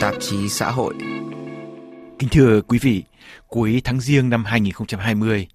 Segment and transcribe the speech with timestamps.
[0.00, 0.94] tạp chí xã hội.
[2.18, 3.04] Kính thưa quý vị,
[3.48, 5.48] cuối tháng Giêng năm 2020,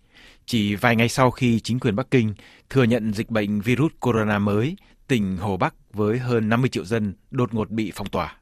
[0.46, 2.34] chỉ vài ngày sau khi chính quyền Bắc Kinh
[2.70, 4.76] thừa nhận dịch bệnh virus corona mới,
[5.08, 8.36] tỉnh Hồ Bắc với hơn 50 triệu dân đột ngột bị phong tỏa.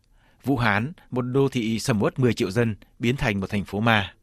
[0.43, 3.79] Vũ Hán, một đô thị sầm uất 10 triệu dân, biến thành một thành phố
[3.79, 4.13] ma.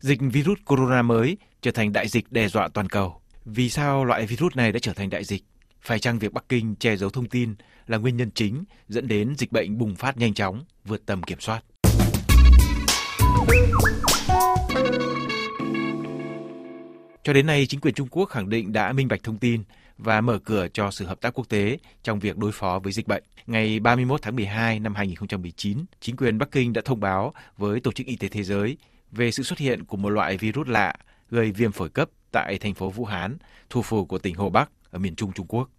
[0.00, 3.20] Dịch virus corona mới trở thành đại dịch đe dọa toàn cầu.
[3.44, 5.44] Vì sao loại virus này đã trở thành đại dịch?
[5.80, 7.54] Phải chăng việc Bắc Kinh che giấu thông tin
[7.86, 11.40] là nguyên nhân chính dẫn đến dịch bệnh bùng phát nhanh chóng, vượt tầm kiểm
[11.40, 11.64] soát?
[17.24, 19.62] Cho đến nay, chính quyền Trung Quốc khẳng định đã minh bạch thông tin
[19.98, 23.08] và mở cửa cho sự hợp tác quốc tế trong việc đối phó với dịch
[23.08, 23.22] bệnh.
[23.46, 27.92] Ngày 31 tháng 12 năm 2019, chính quyền Bắc Kinh đã thông báo với Tổ
[27.92, 28.76] chức Y tế Thế giới
[29.12, 30.94] về sự xuất hiện của một loại virus lạ
[31.30, 33.36] gây viêm phổi cấp tại thành phố Vũ Hán,
[33.70, 35.70] thủ phủ của tỉnh Hồ Bắc ở miền Trung Trung Quốc.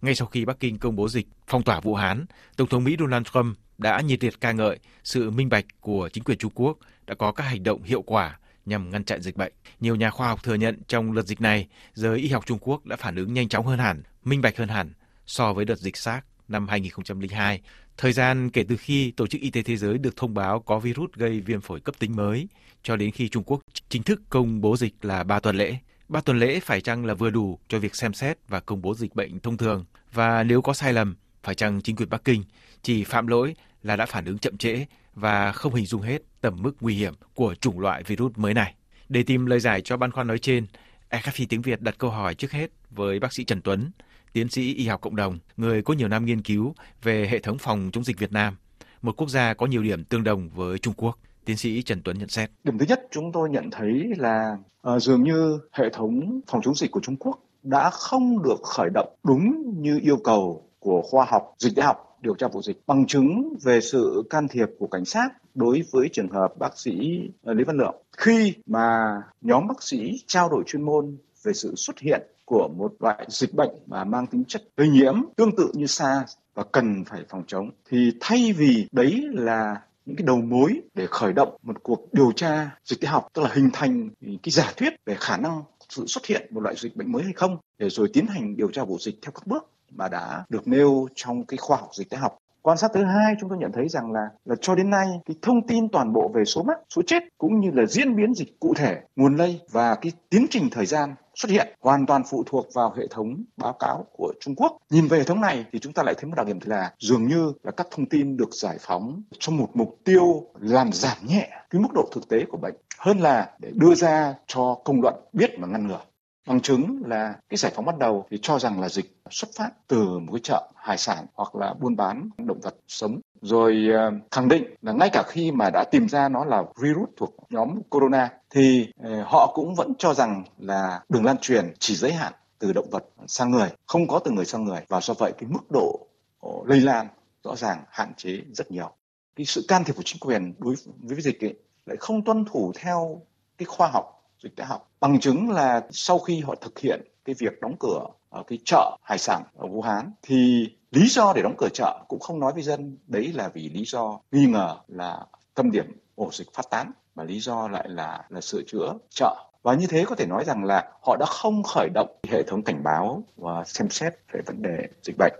[0.00, 2.24] Ngay sau khi Bắc Kinh công bố dịch phong tỏa Vũ Hán,
[2.56, 6.24] Tổng thống Mỹ Donald Trump đã nhiệt liệt ca ngợi sự minh bạch của chính
[6.24, 9.52] quyền Trung Quốc đã có các hành động hiệu quả nhằm ngăn chặn dịch bệnh.
[9.80, 12.86] Nhiều nhà khoa học thừa nhận trong đợt dịch này, giới y học Trung Quốc
[12.86, 14.92] đã phản ứng nhanh chóng hơn hẳn, minh bạch hơn hẳn
[15.26, 17.60] so với đợt dịch SARS năm 2002.
[17.96, 20.78] Thời gian kể từ khi Tổ chức Y tế Thế giới được thông báo có
[20.78, 22.48] virus gây viêm phổi cấp tính mới
[22.82, 25.76] cho đến khi Trung Quốc chính thức công bố dịch là 3 tuần lễ.
[26.10, 28.94] Ba tuần lễ phải chăng là vừa đủ cho việc xem xét và công bố
[28.94, 29.84] dịch bệnh thông thường?
[30.12, 32.44] Và nếu có sai lầm, phải chăng chính quyền Bắc Kinh
[32.82, 36.62] chỉ phạm lỗi là đã phản ứng chậm trễ và không hình dung hết tầm
[36.62, 38.74] mức nguy hiểm của chủng loại virus mới này?
[39.08, 40.66] Để tìm lời giải cho băn khoăn nói trên,
[41.10, 43.90] RFI tiếng Việt đặt câu hỏi trước hết với bác sĩ Trần Tuấn,
[44.32, 47.58] tiến sĩ y học cộng đồng, người có nhiều năm nghiên cứu về hệ thống
[47.58, 48.56] phòng chống dịch Việt Nam,
[49.02, 51.18] một quốc gia có nhiều điểm tương đồng với Trung Quốc.
[51.44, 52.50] Tiến sĩ Trần Tuấn nhận xét.
[52.64, 54.56] Điểm thứ nhất chúng tôi nhận thấy là
[54.94, 58.90] uh, dường như hệ thống phòng chống dịch của Trung Quốc đã không được khởi
[58.94, 62.80] động đúng như yêu cầu của khoa học dịch tễ học điều tra vụ dịch
[62.86, 67.20] bằng chứng về sự can thiệp của cảnh sát đối với trường hợp bác sĩ
[67.42, 71.74] ờ, Lý Văn Lượng khi mà nhóm bác sĩ trao đổi chuyên môn về sự
[71.76, 75.70] xuất hiện của một loại dịch bệnh mà mang tính chất lây nhiễm tương tự
[75.74, 79.76] như SARS và cần phải phòng chống thì thay vì đấy là
[80.10, 83.42] những cái đầu mối để khởi động một cuộc điều tra dịch tễ học tức
[83.42, 86.96] là hình thành cái giả thuyết về khả năng sự xuất hiện một loại dịch
[86.96, 89.70] bệnh mới hay không để rồi tiến hành điều tra vụ dịch theo các bước
[89.90, 92.38] mà đã được nêu trong cái khoa học dịch tễ học.
[92.62, 95.36] Quan sát thứ hai chúng tôi nhận thấy rằng là là cho đến nay cái
[95.42, 98.60] thông tin toàn bộ về số mắc, số chết cũng như là diễn biến dịch
[98.60, 102.44] cụ thể, nguồn lây và cái tiến trình thời gian xuất hiện, hoàn toàn phụ
[102.46, 104.76] thuộc vào hệ thống báo cáo của Trung Quốc.
[104.90, 107.28] Nhìn về hệ thống này thì chúng ta lại thấy một đặc điểm là dường
[107.28, 111.48] như là các thông tin được giải phóng trong một mục tiêu làm giảm nhẹ
[111.70, 115.14] cái mức độ thực tế của bệnh hơn là để đưa ra cho công luận
[115.32, 116.00] biết và ngăn ngừa.
[116.48, 119.70] Bằng chứng là cái giải phóng bắt đầu thì cho rằng là dịch xuất phát
[119.88, 123.20] từ một cái chợ hải sản hoặc là buôn bán động vật sống.
[123.42, 127.08] Rồi ờ, khẳng định là ngay cả khi mà đã tìm ra nó là virus
[127.16, 131.94] thuộc nhóm corona thì ờ, họ cũng vẫn cho rằng là đường lan truyền chỉ
[131.94, 135.14] giới hạn từ động vật sang người, không có từ người sang người và do
[135.14, 136.06] vậy cái mức độ
[136.40, 137.06] ờ, lây lan
[137.44, 138.90] rõ ràng hạn chế rất nhiều.
[139.36, 141.54] Cái sự can thiệp của chính quyền đối với dịch ấy
[141.86, 143.22] lại không tuân thủ theo
[143.58, 144.04] cái khoa học
[144.42, 144.90] dịch tễ học.
[145.00, 148.96] Bằng chứng là sau khi họ thực hiện cái việc đóng cửa ở cái chợ
[149.02, 152.52] hải sản ở Vũ Hán, thì lý do để đóng cửa chợ cũng không nói
[152.52, 156.70] với dân đấy là vì lý do nghi ngờ là tâm điểm ổ dịch phát
[156.70, 160.26] tán, mà lý do lại là là sửa chữa chợ và như thế có thể
[160.26, 164.14] nói rằng là họ đã không khởi động hệ thống cảnh báo và xem xét
[164.32, 165.32] về vấn đề dịch bệnh.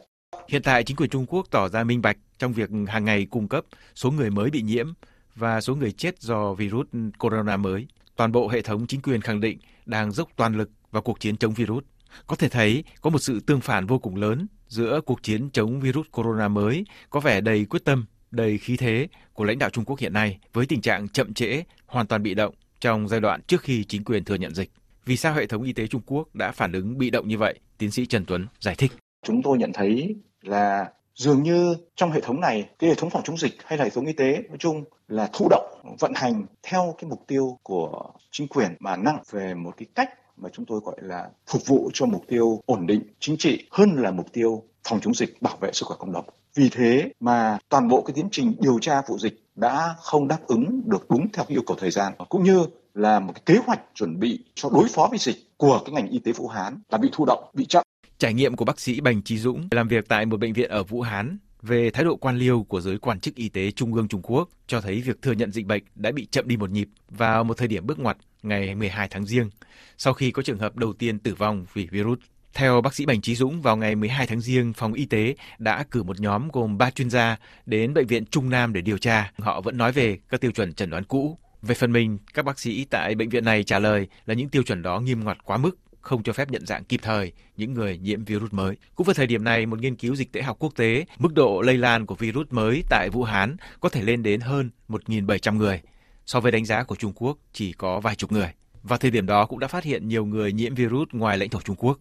[0.49, 3.49] Hiện tại chính quyền Trung Quốc tỏ ra minh bạch trong việc hàng ngày cung
[3.49, 3.65] cấp
[3.95, 4.93] số người mới bị nhiễm
[5.34, 6.87] và số người chết do virus
[7.19, 7.87] corona mới
[8.17, 11.37] toàn bộ hệ thống chính quyền khẳng định đang dốc toàn lực vào cuộc chiến
[11.37, 11.84] chống virus.
[12.26, 15.81] Có thể thấy có một sự tương phản vô cùng lớn giữa cuộc chiến chống
[15.81, 19.84] virus corona mới có vẻ đầy quyết tâm, đầy khí thế của lãnh đạo Trung
[19.84, 23.41] Quốc hiện nay với tình trạng chậm trễ, hoàn toàn bị động trong giai đoạn
[23.47, 24.71] trước khi chính quyền thừa nhận dịch.
[25.04, 27.59] Vì sao hệ thống y tế Trung Quốc đã phản ứng bị động như vậy?
[27.78, 28.92] Tiến sĩ Trần Tuấn giải thích.
[29.27, 33.22] Chúng tôi nhận thấy là dường như trong hệ thống này cái hệ thống phòng
[33.24, 36.47] chống dịch hay là hệ thống y tế nói chung là thụ động vận hành
[36.62, 40.10] theo cái mục tiêu của chính quyền mà nặng về một cái cách
[40.42, 43.95] mà chúng tôi gọi là phục vụ cho mục tiêu ổn định chính trị hơn
[43.97, 46.25] là mục tiêu phòng chống dịch bảo vệ sức khỏe cộng đồng.
[46.54, 50.39] Vì thế mà toàn bộ cái tiến trình điều tra vụ dịch đã không đáp
[50.47, 53.81] ứng được đúng theo yêu cầu thời gian cũng như là một cái kế hoạch
[53.95, 56.98] chuẩn bị cho đối phó với dịch của cái ngành y tế Vũ Hán là
[56.98, 57.83] bị thụ động, bị chậm.
[58.19, 60.83] Trải nghiệm của bác sĩ Bành Trí Dũng làm việc tại một bệnh viện ở
[60.83, 64.09] Vũ Hán về thái độ quan liêu của giới quan chức y tế Trung ương
[64.09, 66.89] Trung Quốc cho thấy việc thừa nhận dịch bệnh đã bị chậm đi một nhịp
[67.09, 69.51] vào một thời điểm bước ngoặt ngày 12 tháng riêng,
[69.98, 72.19] sau khi có trường hợp đầu tiên tử vong vì virus.
[72.54, 75.84] Theo bác sĩ Bành Trí Dũng, vào ngày 12 tháng Giêng, phòng y tế đã
[75.91, 79.33] cử một nhóm gồm 3 chuyên gia đến bệnh viện Trung Nam để điều tra.
[79.39, 81.39] Họ vẫn nói về các tiêu chuẩn chẩn đoán cũ.
[81.63, 84.63] Về phần mình, các bác sĩ tại bệnh viện này trả lời là những tiêu
[84.63, 87.98] chuẩn đó nghiêm ngặt quá mức, không cho phép nhận dạng kịp thời những người
[87.98, 88.77] nhiễm virus mới.
[88.95, 91.60] Cũng vào thời điểm này, một nghiên cứu dịch tễ học quốc tế, mức độ
[91.60, 95.81] lây lan của virus mới tại Vũ Hán có thể lên đến hơn 1.700 người,
[96.27, 98.53] so với đánh giá của Trung Quốc chỉ có vài chục người.
[98.83, 101.61] và thời điểm đó cũng đã phát hiện nhiều người nhiễm virus ngoài lãnh thổ
[101.61, 101.99] Trung Quốc.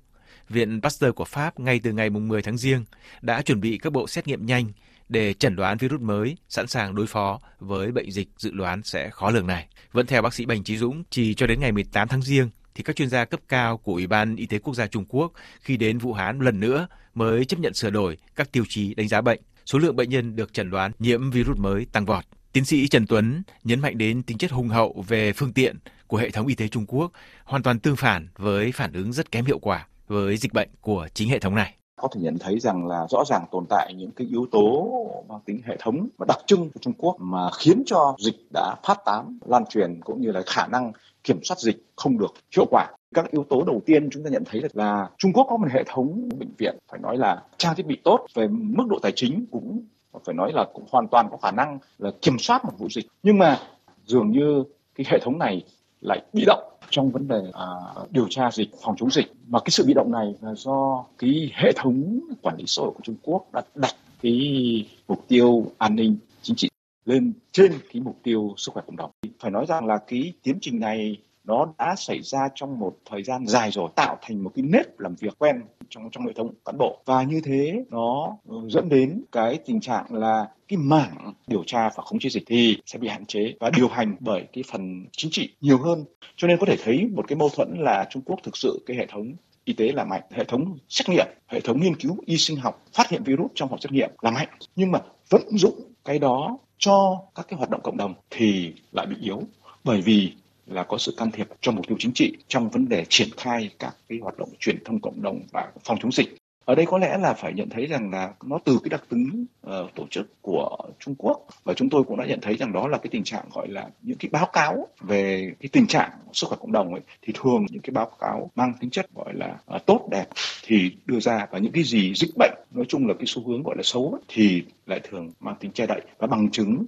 [0.50, 2.86] Viện Pasteur của Pháp ngay từ ngày 10 tháng Giêng
[3.22, 4.72] đã chuẩn bị các bộ xét nghiệm nhanh
[5.10, 9.10] để chẩn đoán virus mới, sẵn sàng đối phó với bệnh dịch dự đoán sẽ
[9.10, 9.68] khó lường này.
[9.92, 12.84] Vẫn theo bác sĩ Bành Trí Dũng, chỉ cho đến ngày 18 tháng Giêng thì
[12.84, 15.32] các chuyên gia cấp cao của Ủy ban Y tế Quốc gia Trung Quốc
[15.62, 19.08] khi đến Vũ Hán lần nữa mới chấp nhận sửa đổi các tiêu chí đánh
[19.08, 19.40] giá bệnh.
[19.66, 22.26] Số lượng bệnh nhân được chẩn đoán nhiễm virus mới tăng vọt.
[22.54, 25.76] Tiến sĩ Trần Tuấn nhấn mạnh đến tính chất hùng hậu về phương tiện
[26.08, 27.12] của hệ thống y tế Trung Quốc
[27.44, 31.08] hoàn toàn tương phản với phản ứng rất kém hiệu quả với dịch bệnh của
[31.14, 34.12] chính hệ thống này có thể nhận thấy rằng là rõ ràng tồn tại những
[34.12, 34.90] cái yếu tố
[35.30, 38.76] mang tính hệ thống và đặc trưng của Trung Quốc mà khiến cho dịch đã
[38.84, 40.92] phát tán, lan truyền cũng như là khả năng
[41.24, 42.88] kiểm soát dịch không được hiệu quả.
[43.16, 45.84] Các yếu tố đầu tiên chúng ta nhận thấy là Trung Quốc có một hệ
[45.88, 49.46] thống bệnh viện phải nói là trang thiết bị tốt về mức độ tài chính
[49.52, 49.86] cũng
[50.26, 53.06] phải nói là cũng hoàn toàn có khả năng là kiểm soát một vụ dịch.
[53.24, 53.60] Nhưng mà
[54.06, 54.64] dường như
[54.96, 55.64] cái hệ thống này
[56.02, 57.66] lại bị động trong vấn đề à,
[58.10, 59.26] điều tra dịch, phòng chống dịch.
[59.48, 62.92] Mà cái sự bị động này là do cái hệ thống quản lý xã hội
[62.92, 66.70] của Trung Quốc đã đặt cái mục tiêu an ninh chính trị
[67.06, 69.12] lên trên cái mục tiêu sức khỏe cộng đồng.
[69.40, 71.18] Phải nói rằng là cái tiến trình này
[71.50, 75.00] nó đã xảy ra trong một thời gian dài rồi, tạo thành một cái nếp
[75.00, 77.02] làm việc quen trong trong hệ thống cán bộ.
[77.06, 78.38] Và như thế, nó
[78.68, 82.78] dẫn đến cái tình trạng là cái mảng điều tra và khống chế dịch thì
[82.86, 86.06] sẽ bị hạn chế và điều hành bởi cái phần chính trị nhiều hơn.
[86.36, 88.98] Cho nên có thể thấy một cái mâu thuẫn là Trung Quốc thực sự cái
[88.98, 92.38] hệ thống y tế là mạnh, hệ thống xét nghiệm, hệ thống nghiên cứu y
[92.38, 94.48] sinh học phát hiện virus trong phòng xét nghiệm là mạnh.
[94.76, 95.00] Nhưng mà
[95.30, 99.42] vẫn dụng cái đó cho các cái hoạt động cộng đồng thì lại bị yếu.
[99.84, 100.34] Bởi vì
[100.70, 103.70] là có sự can thiệp trong mục tiêu chính trị trong vấn đề triển khai
[103.80, 106.38] các cái hoạt động truyền thông cộng đồng và phòng chống dịch.
[106.66, 109.46] Ở đây có lẽ là phải nhận thấy rằng là nó từ cái đặc tính
[109.68, 112.88] uh, tổ chức của Trung Quốc và chúng tôi cũng đã nhận thấy rằng đó
[112.88, 116.48] là cái tình trạng gọi là những cái báo cáo về cái tình trạng sức
[116.48, 119.58] khỏe cộng đồng ấy thì thường những cái báo cáo mang tính chất gọi là
[119.76, 120.26] uh, tốt đẹp
[120.64, 123.64] thì đưa ra và những cái gì dịch bệnh nói chung là cái xu hướng
[123.64, 126.86] gọi là xấu ấy, thì lại thường mang tính che đậy và bằng chứng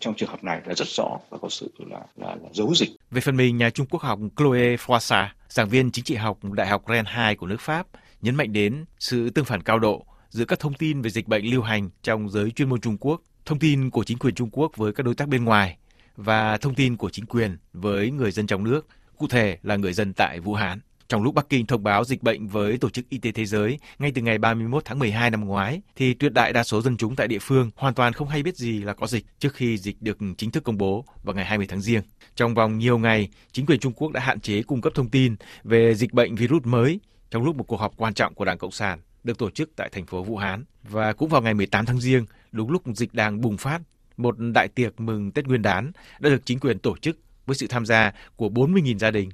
[0.00, 2.90] trong trường hợp này là rất rõ và có sự là là, là giấu dịch.
[3.10, 6.66] Về phần mình, nhà Trung Quốc học Chloe Froissart, giảng viên chính trị học Đại
[6.66, 7.86] học Rennes 2 của nước Pháp,
[8.22, 11.44] nhấn mạnh đến sự tương phản cao độ giữa các thông tin về dịch bệnh
[11.44, 14.76] lưu hành trong giới chuyên môn Trung Quốc, thông tin của chính quyền Trung Quốc
[14.76, 15.76] với các đối tác bên ngoài
[16.16, 18.86] và thông tin của chính quyền với người dân trong nước,
[19.16, 20.80] cụ thể là người dân tại Vũ Hán.
[21.12, 23.78] Trong lúc Bắc Kinh thông báo dịch bệnh với Tổ chức Y tế Thế giới
[23.98, 27.16] ngay từ ngày 31 tháng 12 năm ngoái, thì tuyệt đại đa số dân chúng
[27.16, 29.96] tại địa phương hoàn toàn không hay biết gì là có dịch trước khi dịch
[30.00, 32.02] được chính thức công bố vào ngày 20 tháng Giêng.
[32.36, 35.36] Trong vòng nhiều ngày, chính quyền Trung Quốc đã hạn chế cung cấp thông tin
[35.64, 37.00] về dịch bệnh virus mới
[37.30, 39.88] trong lúc một cuộc họp quan trọng của Đảng Cộng sản được tổ chức tại
[39.92, 40.64] thành phố Vũ Hán.
[40.82, 43.80] Và cũng vào ngày 18 tháng Giêng, đúng lúc dịch đang bùng phát,
[44.16, 47.66] một đại tiệc mừng Tết Nguyên đán đã được chính quyền tổ chức với sự
[47.66, 49.30] tham gia của 40.000 gia đình.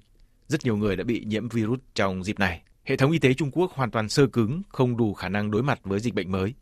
[0.48, 2.62] Rất nhiều người đã bị nhiễm virus trong dịp này.
[2.84, 5.62] Hệ thống y tế Trung Quốc hoàn toàn sơ cứng, không đủ khả năng đối
[5.62, 6.54] mặt với dịch bệnh mới.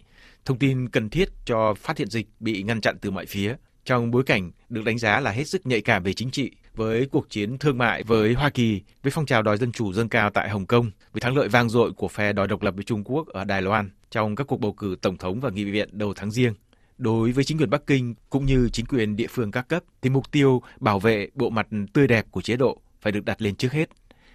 [0.44, 4.10] Thông tin cần thiết cho phát hiện dịch bị ngăn chặn từ mọi phía trong
[4.10, 7.30] bối cảnh được đánh giá là hết sức nhạy cảm về chính trị với cuộc
[7.30, 10.48] chiến thương mại với Hoa Kỳ, với phong trào đòi dân chủ dâng cao tại
[10.48, 13.26] Hồng Kông, với thắng lợi vang dội của phe đòi độc lập với Trung Quốc
[13.26, 16.30] ở Đài Loan trong các cuộc bầu cử tổng thống và nghị viện đầu tháng
[16.30, 16.54] riêng.
[16.98, 20.10] Đối với chính quyền Bắc Kinh cũng như chính quyền địa phương các cấp thì
[20.10, 23.54] mục tiêu bảo vệ bộ mặt tươi đẹp của chế độ phải được đặt lên
[23.54, 23.88] trước hết.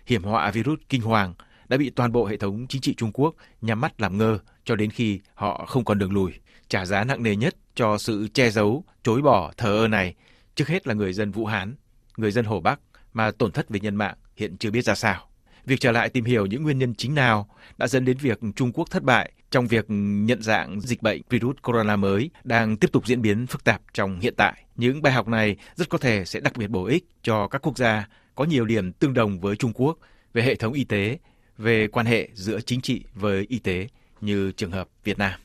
[0.05, 1.33] Hiểm họa virus kinh hoàng
[1.67, 4.75] đã bị toàn bộ hệ thống chính trị Trung Quốc nhắm mắt làm ngơ cho
[4.75, 6.31] đến khi họ không còn đường lùi.
[6.67, 10.15] Trả giá nặng nề nhất cho sự che giấu, chối bỏ, thờ ơ này
[10.55, 11.75] trước hết là người dân Vũ Hán,
[12.17, 12.79] người dân Hồ Bắc
[13.13, 15.27] mà tổn thất về nhân mạng hiện chưa biết ra sao.
[15.65, 18.71] Việc trở lại tìm hiểu những nguyên nhân chính nào đã dẫn đến việc Trung
[18.71, 23.07] Quốc thất bại trong việc nhận dạng dịch bệnh virus corona mới đang tiếp tục
[23.07, 24.63] diễn biến phức tạp trong hiện tại.
[24.75, 27.77] Những bài học này rất có thể sẽ đặc biệt bổ ích cho các quốc
[27.77, 29.97] gia có nhiều điểm tương đồng với Trung Quốc
[30.33, 31.17] về hệ thống y tế,
[31.57, 33.87] về quan hệ giữa chính trị với y tế
[34.21, 35.39] như trường hợp Việt Nam.